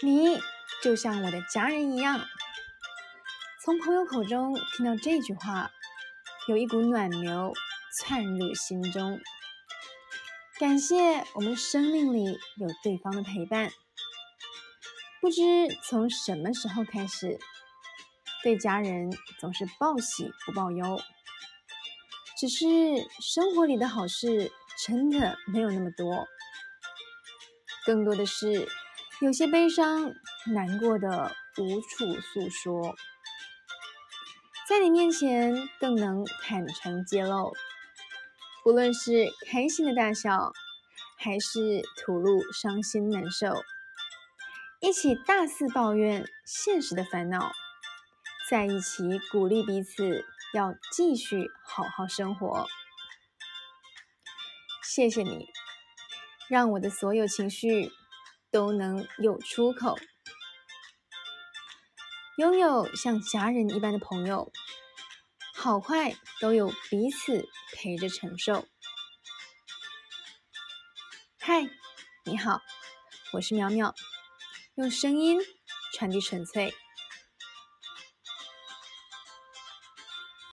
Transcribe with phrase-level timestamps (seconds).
[0.00, 0.40] 你
[0.80, 2.20] 就像我的家人一样。
[3.64, 5.70] 从朋友口中听到这句话，
[6.46, 7.52] 有一股暖流
[7.98, 9.20] 窜入心中。
[10.58, 13.70] 感谢我们生命里有对方的陪伴。
[15.20, 15.42] 不知
[15.82, 17.38] 从什么时候开始，
[18.44, 19.10] 对家人
[19.40, 21.00] 总是报喜不报忧。
[22.38, 22.64] 只是
[23.20, 24.52] 生活里的好事
[24.86, 26.28] 真的没有那么多，
[27.84, 28.68] 更多的是
[29.20, 30.14] 有些悲伤、
[30.46, 32.96] 难过的无处诉说。
[34.68, 37.52] 在你面前更能坦诚揭露，
[38.62, 40.52] 不论是开心的大笑，
[41.18, 43.64] 还是吐露伤心难受，
[44.80, 47.50] 一起大肆抱怨现实的烦恼，
[48.48, 52.68] 在一起鼓励彼此，要继续好好生活。
[54.84, 55.48] 谢谢你，
[56.48, 57.90] 让我的所有情绪
[58.50, 59.98] 都能有出口。
[62.36, 64.52] 拥有像家人一般的朋友，
[65.54, 68.66] 好坏都有彼此陪着承受。
[71.40, 71.68] 嗨，
[72.24, 72.60] 你好，
[73.32, 73.94] 我是苗苗，
[74.76, 75.40] 用声音
[75.92, 76.72] 传递纯粹。